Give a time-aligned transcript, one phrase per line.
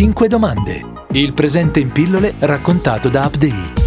[0.00, 0.82] 5 domande.
[1.10, 3.78] Il presente in pillole raccontato da Update.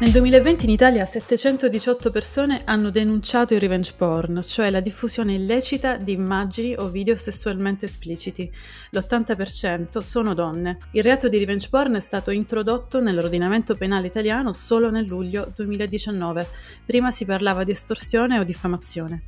[0.00, 5.96] Nel 2020 in Italia 718 persone hanno denunciato il revenge porn, cioè la diffusione illecita
[5.96, 8.50] di immagini o video sessualmente espliciti.
[8.90, 10.78] L'80% sono donne.
[10.90, 16.48] Il reato di revenge porn è stato introdotto nell'ordinamento penale italiano solo nel luglio 2019.
[16.84, 19.22] Prima si parlava di estorsione o diffamazione.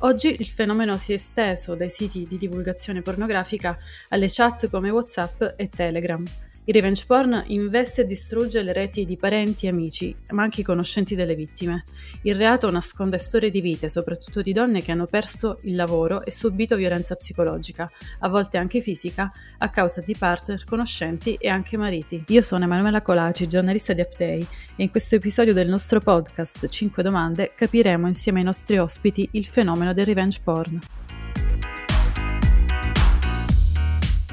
[0.00, 3.78] Oggi il fenomeno si è esteso dai siti di divulgazione pornografica
[4.10, 6.22] alle chat come WhatsApp e Telegram.
[6.68, 10.64] Il revenge porn investe e distrugge le reti di parenti e amici, ma anche i
[10.64, 11.84] conoscenti delle vittime.
[12.22, 16.32] Il reato nasconde storie di vite, soprattutto di donne che hanno perso il lavoro e
[16.32, 17.88] subito violenza psicologica,
[18.18, 22.24] a volte anche fisica, a causa di partner, conoscenti e anche mariti.
[22.26, 27.00] Io sono Emanuela Colaci, giornalista di Upday, e in questo episodio del nostro podcast 5
[27.00, 30.80] domande capiremo insieme ai nostri ospiti il fenomeno del revenge porn.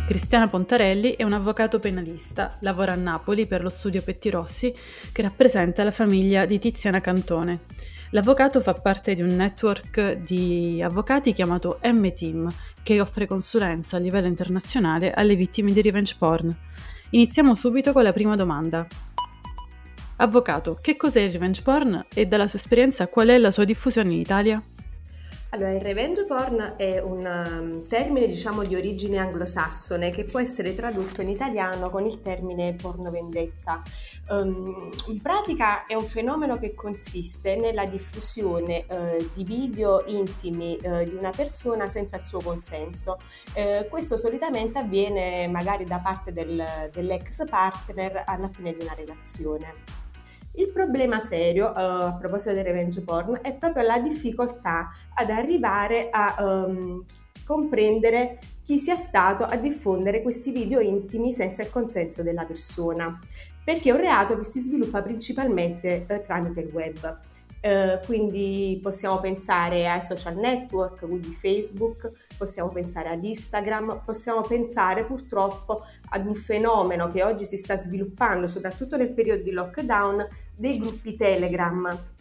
[0.05, 4.75] Cristiano Pontarelli è un avvocato penalista, lavora a Napoli per lo studio Pettirossi
[5.13, 7.61] che rappresenta la famiglia di Tiziana Cantone.
[8.09, 14.27] L'avvocato fa parte di un network di avvocati chiamato M-Team che offre consulenza a livello
[14.27, 16.53] internazionale alle vittime di revenge porn.
[17.11, 18.85] Iniziamo subito con la prima domanda.
[20.17, 24.13] Avvocato, che cos'è il revenge porn e dalla sua esperienza qual è la sua diffusione
[24.13, 24.61] in Italia?
[25.53, 30.73] Allora, il revenge porn è un um, termine, diciamo, di origine anglosassone che può essere
[30.73, 33.83] tradotto in italiano con il termine porno vendetta.
[34.29, 41.03] Um, in pratica è un fenomeno che consiste nella diffusione uh, di video intimi uh,
[41.03, 43.19] di una persona senza il suo consenso.
[43.53, 50.02] Uh, questo solitamente avviene magari da parte del, dell'ex partner alla fine di una relazione.
[50.55, 56.09] Il problema serio, uh, a proposito del revenge porn, è proprio la difficoltà ad arrivare
[56.11, 57.03] a um,
[57.43, 63.19] comprendere chi sia stato a diffondere questi video intimi senza il consenso della persona,
[63.63, 67.19] perché è un reato che si sviluppa principalmente uh, tramite il web.
[67.63, 75.05] Uh, quindi possiamo pensare ai social network, quindi Facebook, possiamo pensare ad Instagram, possiamo pensare
[75.05, 80.77] purtroppo ad un fenomeno che oggi si sta sviluppando, soprattutto nel periodo di lockdown, dei
[80.77, 82.11] gruppi Telegram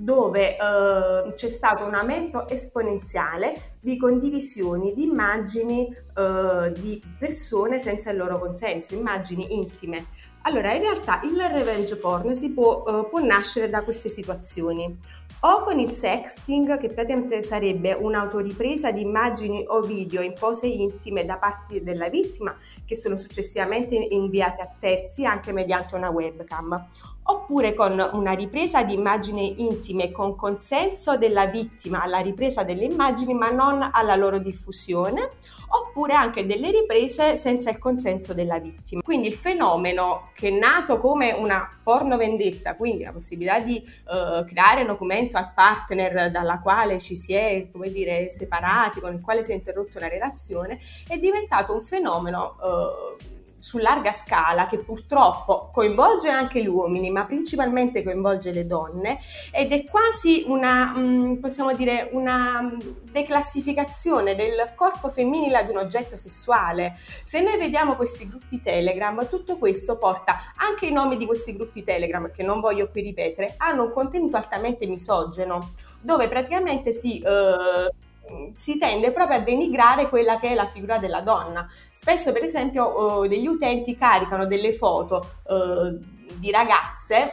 [0.00, 8.10] dove eh, c'è stato un aumento esponenziale di condivisioni di immagini eh, di persone senza
[8.10, 10.06] il loro consenso, immagini intime.
[10.42, 14.98] Allora, in realtà il revenge porn si può, eh, può nascere da queste situazioni.
[15.42, 21.24] O con il sexting, che praticamente sarebbe un'autoripresa di immagini o video in pose intime
[21.24, 26.86] da parte della vittima che sono successivamente inviate a terzi anche mediante una webcam,
[27.22, 33.34] oppure con una ripresa di immagini intime con consenso della vittima alla ripresa delle immagini
[33.34, 35.30] ma non alla loro diffusione,
[35.70, 39.02] oppure anche delle riprese senza il consenso della vittima.
[39.02, 44.44] Quindi il fenomeno che è nato come una porno vendetta, quindi la possibilità di uh,
[44.44, 49.20] creare un documento al partner dalla quale ci si è, come dire, separati, con il
[49.20, 53.29] quale si è interrotta una relazione, è diventato un fenomeno uh,
[53.60, 59.18] su larga scala che purtroppo coinvolge anche gli uomini, ma principalmente coinvolge le donne
[59.52, 62.80] ed è quasi una, mm, possiamo dire, una mm,
[63.12, 66.96] declassificazione del corpo femminile ad un oggetto sessuale.
[67.22, 71.84] Se noi vediamo questi gruppi Telegram, tutto questo porta anche i nomi di questi gruppi
[71.84, 77.18] Telegram, che non voglio qui ripetere, hanno un contenuto altamente misogeno, dove praticamente si...
[77.18, 78.08] Eh,
[78.54, 81.68] si tende proprio a denigrare quella che è la figura della donna.
[81.90, 85.98] Spesso, per esempio, eh, degli utenti caricano delle foto eh,
[86.34, 87.32] di ragazze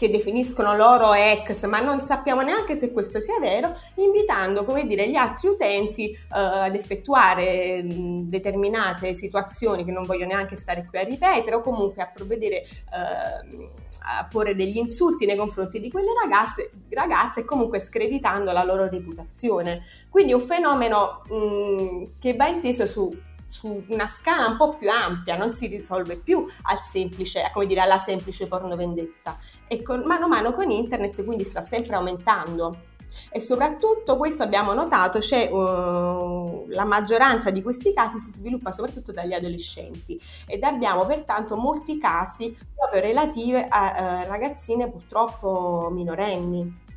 [0.00, 5.06] che definiscono loro ex, ma non sappiamo neanche se questo sia vero, invitando, come dire,
[5.10, 10.98] gli altri utenti eh, ad effettuare mh, determinate situazioni che non voglio neanche stare qui
[11.00, 13.68] a ripetere o comunque a provvedere eh,
[14.02, 18.88] a porre degli insulti nei confronti di quelle ragazze, ragazze e comunque screditando la loro
[18.88, 19.82] reputazione.
[20.08, 23.14] Quindi un fenomeno mh, che va inteso su
[23.50, 27.80] su una scala un po' più ampia, non si risolve più al semplice, come dire,
[27.80, 29.38] alla semplice porno vendetta.
[29.66, 32.88] E con, mano a mano con internet quindi sta sempre aumentando.
[33.28, 39.10] E soprattutto questo abbiamo notato, c'è uh, la maggioranza di questi casi si sviluppa soprattutto
[39.10, 46.88] dagli adolescenti ed abbiamo pertanto molti casi proprio relativi a uh, ragazzine purtroppo minorenni.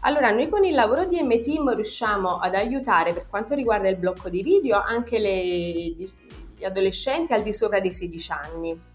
[0.00, 4.28] Allora, noi con il lavoro di M-Team riusciamo ad aiutare per quanto riguarda il blocco
[4.28, 5.38] di video anche le,
[6.58, 8.87] gli adolescenti al di sopra dei 16 anni.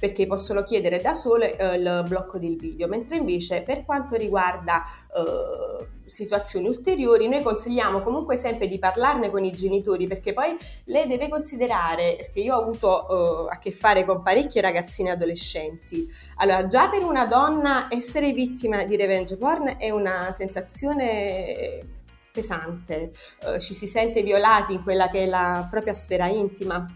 [0.00, 4.82] Perché possono chiedere da sole eh, il blocco del video, mentre invece per quanto riguarda
[5.14, 11.06] eh, situazioni ulteriori noi consigliamo comunque sempre di parlarne con i genitori perché poi lei
[11.06, 16.66] deve considerare, perché io ho avuto eh, a che fare con parecchie ragazzine adolescenti, allora
[16.66, 21.98] già per una donna essere vittima di revenge porn è una sensazione
[22.32, 23.12] pesante,
[23.44, 26.86] uh, ci si sente violati in quella che è la propria sfera intima,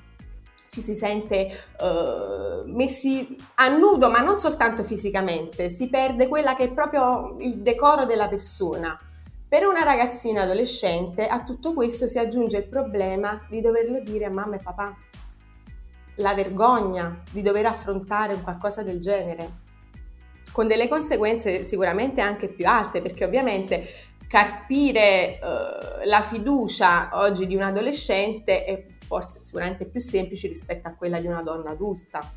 [0.75, 6.65] ci si sente uh, messi a nudo, ma non soltanto fisicamente, si perde quella che
[6.65, 8.99] è proprio il decoro della persona.
[9.49, 14.31] Per una ragazzina adolescente a tutto questo si aggiunge il problema di doverlo dire a
[14.31, 14.97] mamma e papà,
[16.17, 19.63] la vergogna di dover affrontare un qualcosa del genere,
[20.51, 23.87] con delle conseguenze sicuramente anche più alte, perché ovviamente
[24.27, 30.93] carpire eh, la fiducia oggi di un adolescente è forse sicuramente più semplice rispetto a
[30.93, 32.33] quella di una donna adulta.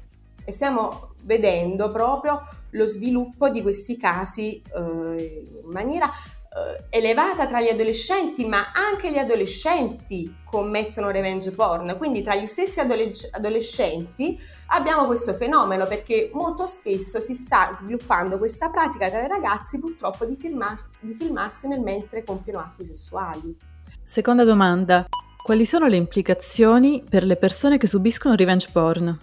[0.45, 2.41] E stiamo vedendo proprio
[2.71, 9.11] lo sviluppo di questi casi eh, in maniera eh, elevata tra gli adolescenti, ma anche
[9.11, 11.95] gli adolescenti commettono revenge porn.
[11.97, 18.37] Quindi tra gli stessi adolesc- adolescenti abbiamo questo fenomeno perché molto spesso si sta sviluppando
[18.37, 23.57] questa pratica tra i ragazzi purtroppo di, filmarsi, di filmarsi nel mentre compiono atti sessuali.
[24.03, 25.07] Seconda domanda.
[25.47, 29.17] Quali sono le implicazioni per le persone che subiscono revenge porn?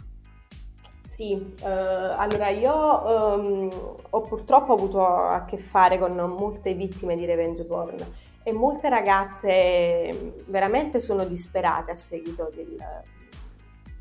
[1.03, 7.26] Sì, eh, allora io ehm, ho purtroppo avuto a che fare con molte vittime di
[7.26, 7.99] revenge porn
[8.43, 12.75] e molte ragazze veramente sono disperate a seguito del,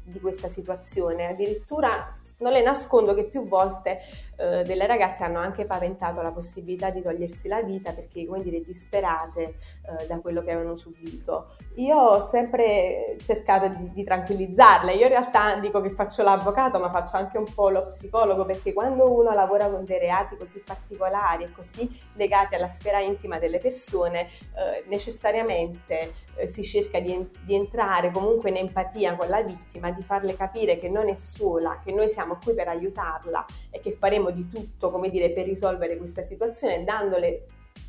[0.03, 1.27] di questa situazione.
[1.27, 3.99] Addirittura non le nascondo che più volte
[4.35, 8.61] eh, delle ragazze hanno anche paventato la possibilità di togliersi la vita perché, come dire,
[8.61, 11.55] disperate eh, da quello che avevano subito.
[11.75, 14.93] Io ho sempre cercato di, di, tranquillizzarle.
[14.93, 18.73] Io in realtà dico che faccio l'avvocato, ma faccio anche un po' lo psicologo perché
[18.73, 23.59] quando uno lavora con dei reati così particolari e così legati alla sfera intima delle
[23.59, 29.91] persone, eh, necessariamente eh, si cerca di, di entrare comunque in empatia con la vittima,
[29.91, 33.91] di farle capire che non è sola, che noi siamo qui per aiutarla e che
[33.91, 37.47] faremo di tutto, come dire, per risolvere questa situazione, dandole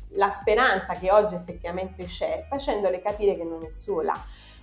[0.09, 4.13] la speranza che oggi effettivamente c'è, facendole capire che non è sola.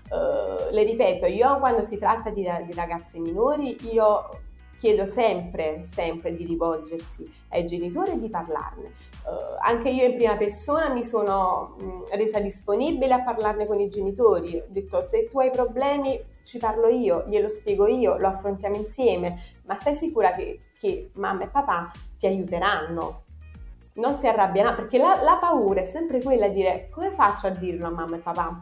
[0.09, 4.29] Uh, le ripeto, io quando si tratta di, di ragazze minori, io
[4.79, 9.11] chiedo sempre, sempre di rivolgersi ai genitori e di parlarne.
[9.25, 13.89] Uh, anche io in prima persona mi sono mh, resa disponibile a parlarne con i
[13.89, 14.57] genitori.
[14.57, 19.61] Ho detto se tu hai problemi ci parlo io, glielo spiego io, lo affrontiamo insieme,
[19.67, 23.23] ma sei sicura che, che mamma e papà ti aiuteranno?
[23.95, 27.51] Non si arrabbiano perché la, la paura è sempre quella di dire come faccio a
[27.51, 28.59] dirlo a mamma e papà?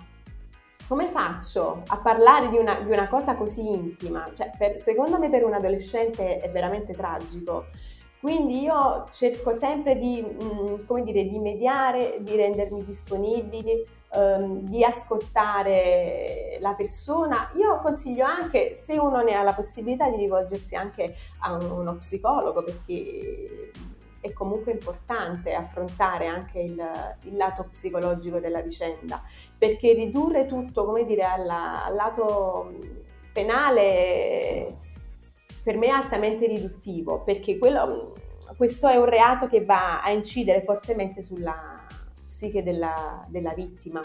[0.86, 4.28] come faccio a parlare di una, di una cosa così intima?
[4.34, 7.66] Cioè, per, secondo me per un adolescente è veramente tragico.
[8.18, 14.84] Quindi io cerco sempre di, mh, mm, dire, di mediare, di rendermi disponibili, ehm, di
[14.84, 17.50] ascoltare la persona.
[17.56, 22.62] Io consiglio anche, se uno ne ha la possibilità, di rivolgersi anche a uno psicologo
[22.62, 23.70] perché
[24.20, 26.82] è comunque importante affrontare anche il,
[27.22, 29.22] il, lato psicologico della vicenda,
[29.56, 32.72] perché ridurre tutto, come dire, alla, al lato
[33.32, 34.76] penale
[35.62, 38.14] per me è altamente riduttivo, perché quello,
[38.56, 41.86] questo è un reato che va a incidere fortemente sulla
[42.30, 44.00] psiche della, della vittima.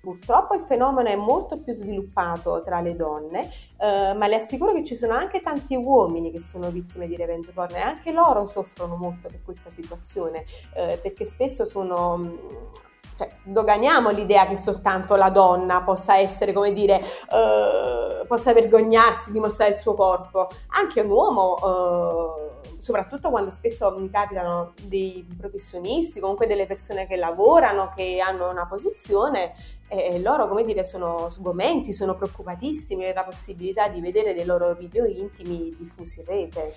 [0.00, 4.82] Purtroppo il fenomeno è molto più sviluppato tra le donne, eh, ma le assicuro che
[4.82, 8.96] ci sono anche tanti uomini che sono vittime di revenge porn e anche loro soffrono
[8.96, 12.80] molto per questa situazione, eh, perché spesso sono
[13.16, 19.38] cioè, doganiamo l'idea che soltanto la donna possa essere, come dire, eh, possa vergognarsi di
[19.38, 20.48] mostrare il suo corpo.
[20.68, 22.51] Anche un uomo, eh,
[22.82, 28.66] soprattutto quando spesso mi capitano dei professionisti, comunque delle persone che lavorano, che hanno una
[28.66, 29.54] posizione,
[29.86, 35.04] e loro, come dire, sono sgomenti, sono preoccupatissimi della possibilità di vedere dei loro video
[35.04, 36.74] intimi diffusi in rete.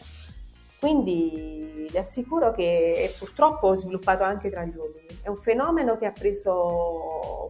[0.78, 5.08] Quindi le assicuro che è purtroppo sviluppato anche tra gli uomini.
[5.24, 7.50] È un fenomeno che ha preso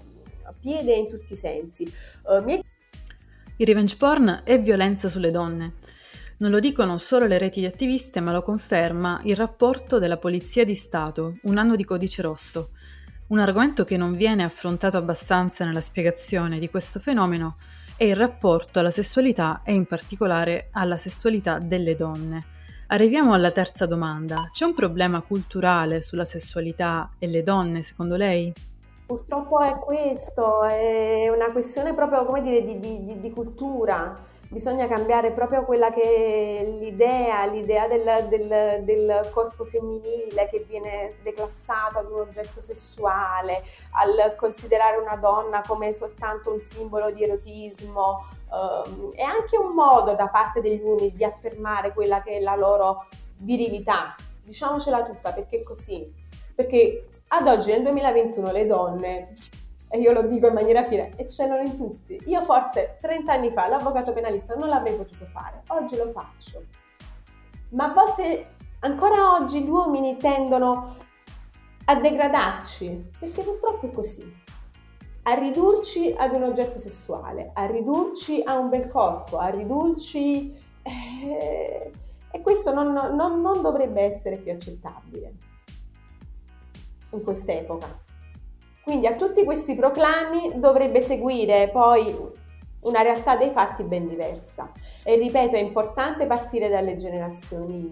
[0.61, 1.93] piede in tutti i sensi.
[2.23, 2.63] Uh, mi...
[3.57, 5.73] Il revenge porn è violenza sulle donne.
[6.37, 10.65] Non lo dicono solo le reti di attiviste, ma lo conferma il rapporto della Polizia
[10.65, 12.71] di Stato, un anno di codice rosso.
[13.27, 17.55] Un argomento che non viene affrontato abbastanza nella spiegazione di questo fenomeno
[17.95, 22.43] è il rapporto alla sessualità e in particolare alla sessualità delle donne.
[22.87, 24.49] Arriviamo alla terza domanda.
[24.51, 28.51] C'è un problema culturale sulla sessualità e le donne, secondo lei?
[29.05, 34.33] Purtroppo è questo, è una questione proprio, come dire, di, di, di cultura.
[34.49, 41.15] Bisogna cambiare proprio quella che è l'idea, l'idea del, del, del, corpo femminile che viene
[41.23, 48.25] declassato ad un oggetto sessuale, al considerare una donna come soltanto un simbolo di erotismo.
[48.49, 52.55] Um, è anche un modo da parte degli uomini di affermare quella che è la
[52.55, 54.13] loro virilità.
[54.43, 56.23] Diciamocela tutta perché è così.
[56.53, 59.31] Perché ad oggi, nel 2021, le donne
[59.89, 62.19] e io lo dico in maniera fiera, eccellono in tutti.
[62.25, 66.63] Io forse 30 anni fa l'avvocato penalista non l'avrei potuto fare, oggi lo faccio.
[67.69, 68.47] Ma a volte,
[68.79, 70.95] ancora oggi, gli uomini tendono
[71.85, 74.43] a degradarci, perché purtroppo è così.
[75.23, 80.63] A ridurci ad un oggetto sessuale, a ridurci a un bel corpo, a ridurci...
[80.83, 81.91] Eh,
[82.35, 85.33] e questo non, non, non dovrebbe essere più accettabile
[87.11, 88.04] in quest'epoca.
[88.85, 92.15] Quindi a tutti questi proclami dovrebbe seguire poi
[92.81, 94.71] una realtà dei fatti ben diversa.
[95.03, 97.91] E ripeto, è importante partire dalle generazioni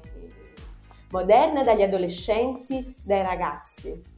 [1.10, 4.12] moderne, dagli adolescenti, dai ragazzi.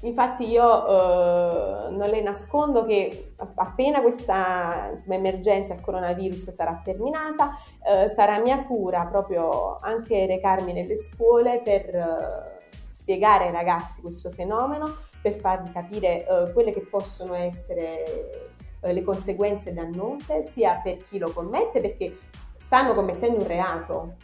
[0.00, 7.50] Infatti io eh, non le nascondo che appena questa insomma, emergenza al coronavirus sarà terminata,
[7.84, 14.30] eh, sarà mia cura proprio anche recarmi nelle scuole per eh, spiegare ai ragazzi questo
[14.30, 18.48] fenomeno per farvi capire uh, quelle che possono essere
[18.80, 22.18] uh, le conseguenze dannose sia per chi lo commette perché
[22.56, 24.14] stanno commettendo un reato,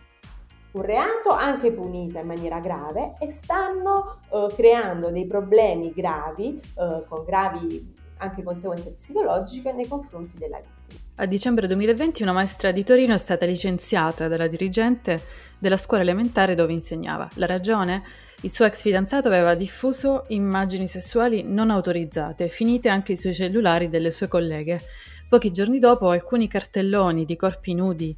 [0.72, 7.24] un reato anche punito in maniera grave e stanno uh, creando dei problemi gravi con
[7.24, 10.75] gravi anche conseguenze psicologiche nei confronti della vittima.
[11.18, 15.22] A dicembre 2020 una maestra di Torino è stata licenziata dalla dirigente
[15.58, 17.26] della scuola elementare dove insegnava.
[17.36, 18.02] La ragione?
[18.42, 24.10] Il suo ex fidanzato aveva diffuso immagini sessuali non autorizzate, finite anche sui cellulari delle
[24.10, 24.82] sue colleghe.
[25.26, 28.14] Pochi giorni dopo alcuni cartelloni di corpi nudi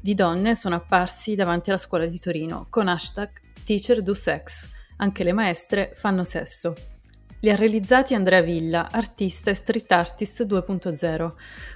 [0.00, 3.28] di donne sono apparsi davanti alla scuola di Torino con hashtag
[3.64, 4.68] Teacher do sex.
[4.98, 6.95] Anche le maestre fanno sesso.
[7.40, 11.32] Li ha realizzati Andrea Villa, artista e street artist 2.0.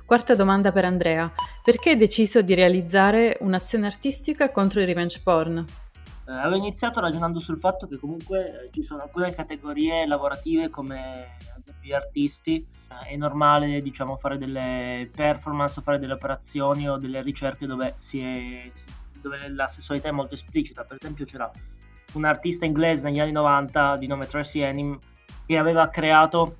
[0.06, 1.30] Quarta domanda per Andrea.
[1.62, 5.58] Perché hai deciso di realizzare un'azione artistica contro il revenge porn?
[5.58, 11.36] Eh, avevo iniziato ragionando sul fatto che comunque eh, ci sono alcune categorie lavorative come
[11.82, 17.66] gli artisti, eh, è normale diciamo fare delle performance, fare delle operazioni o delle ricerche
[17.66, 18.70] dove, è,
[19.20, 20.84] dove la sessualità è molto esplicita.
[20.84, 21.50] Per esempio c'era
[22.14, 24.98] un artista inglese negli anni 90 di nome Tracy Enim
[25.50, 26.58] che aveva creato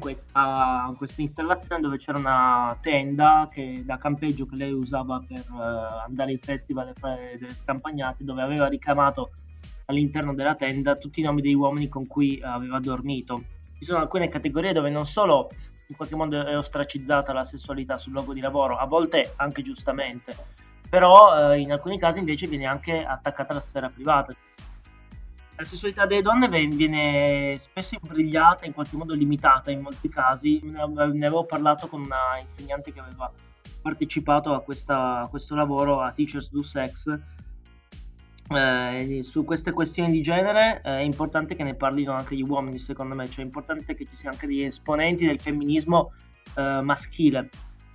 [0.00, 6.06] questa, questa, installazione dove c'era una tenda che, da campeggio che lei usava per uh,
[6.06, 9.30] andare ai festival e fare delle scampagnate dove aveva ricamato
[9.84, 13.44] all'interno della tenda tutti i nomi dei uomini con cui aveva dormito.
[13.78, 15.48] Ci sono alcune categorie dove non solo
[15.86, 20.34] in qualche modo è ostracizzata la sessualità sul luogo di lavoro, a volte anche giustamente,
[20.88, 24.34] però eh, in alcuni casi invece viene anche attaccata alla sfera privata
[25.60, 30.58] la sessualità delle donne viene spesso imbrigliata, in qualche modo limitata in molti casi.
[30.62, 33.30] Ne avevo parlato con una insegnante che aveva
[33.82, 37.18] partecipato a, questa, a questo lavoro a Teachers Do Sex.
[38.48, 43.14] Eh, su queste questioni di genere è importante che ne parlino anche gli uomini, secondo
[43.14, 46.12] me, cioè è importante che ci siano anche degli esponenti del femminismo
[46.56, 47.50] eh, maschile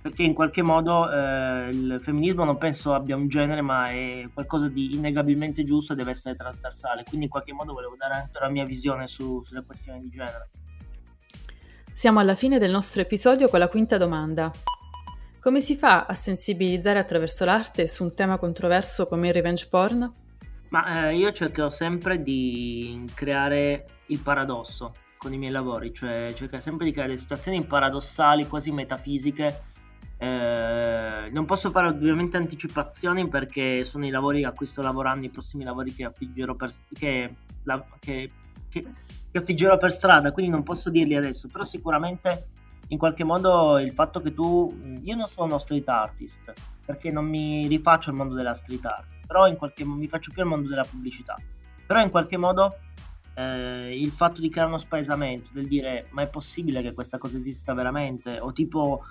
[0.06, 4.68] perché in qualche modo eh, il femminismo non penso abbia un genere, ma è qualcosa
[4.68, 7.02] di innegabilmente giusto e deve essere trasversale.
[7.02, 10.50] Quindi in qualche modo volevo dare anche la mia visione su, sulle questioni di genere.
[11.92, 14.52] Siamo alla fine del nostro episodio con la quinta domanda.
[15.40, 20.12] Come si fa a sensibilizzare attraverso l'arte su un tema controverso come il revenge porn?
[20.68, 26.62] Ma eh, io cercherò sempre di creare il paradosso con i miei lavori, cioè cercare
[26.62, 29.74] sempre di creare situazioni paradossali, quasi metafisiche,
[30.18, 35.30] eh, non posso fare ovviamente anticipazioni perché sono i lavori a cui sto lavorando, i
[35.30, 38.30] prossimi lavori che affiggerò per, che, la, che,
[38.68, 38.86] che,
[39.30, 42.48] che affiggerò per strada, quindi non posso dirli adesso, però sicuramente
[42.88, 46.52] in qualche modo il fatto che tu, io non sono uno street artist
[46.84, 50.30] perché non mi rifaccio al mondo della street art, però in qualche modo mi faccio
[50.32, 51.34] più al mondo della pubblicità,
[51.84, 52.76] però in qualche modo
[53.34, 57.36] eh, il fatto di creare uno spaesamento, del dire ma è possibile che questa cosa
[57.36, 59.04] esista veramente, o tipo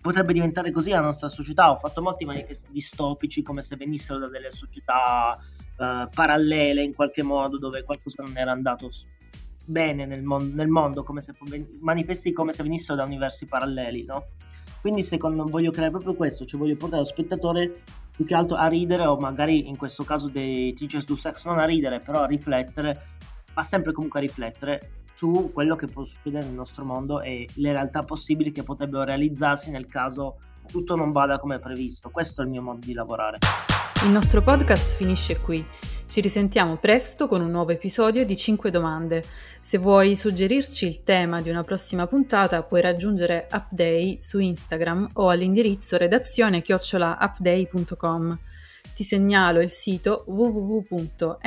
[0.00, 1.70] potrebbe diventare così la nostra società.
[1.70, 7.22] Ho fatto molti manifesti distopici come se venissero da delle società uh, parallele in qualche
[7.22, 8.88] modo dove qualcosa non era andato
[9.64, 11.32] bene nel, mon- nel mondo, come se
[11.80, 14.26] manifesti come se venissero da universi paralleli, no?
[14.80, 18.56] Quindi secondo me voglio creare proprio questo, cioè voglio portare lo spettatore più che altro
[18.56, 22.22] a ridere o magari in questo caso dei Teachers Do Sex non a ridere, però
[22.22, 23.08] a riflettere,
[23.54, 27.72] ma sempre comunque a riflettere su quello che può succedere nel nostro mondo e le
[27.72, 32.08] realtà possibili che potrebbero realizzarsi nel caso tutto non vada come previsto.
[32.08, 33.36] Questo è il mio modo di lavorare.
[34.06, 35.62] Il nostro podcast finisce qui.
[36.06, 39.22] Ci risentiamo presto con un nuovo episodio di 5 domande.
[39.60, 45.28] Se vuoi suggerirci il tema di una prossima puntata, puoi raggiungere Upday su Instagram o
[45.28, 48.38] all'indirizzo redazione chiocciolaupday.com.
[48.94, 51.38] Ti segnalo il sito www.m.team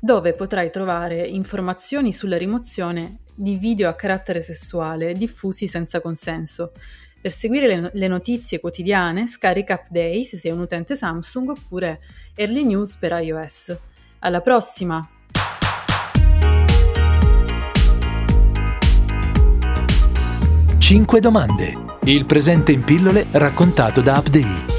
[0.00, 6.72] dove potrai trovare informazioni sulla rimozione di video a carattere sessuale diffusi senza consenso.
[7.20, 12.00] Per seguire le, le notizie quotidiane scarica Upday se sei un utente Samsung oppure
[12.34, 13.76] Early News per iOS.
[14.20, 15.06] Alla prossima!
[20.78, 21.74] Cinque domande.
[22.04, 24.69] Il presente in pillole raccontato da Upday.